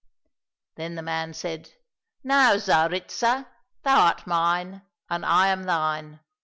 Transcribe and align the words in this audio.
Then 0.77 0.95
the 0.95 1.03
man 1.03 1.35
said," 1.35 1.73
Now, 2.23 2.55
Tsaritsa, 2.55 3.45
thou 3.83 4.05
art 4.07 4.25
mine 4.25 4.81
and 5.11 5.23
I 5.23 5.49
am 5.49 5.61
thine." 5.65 6.21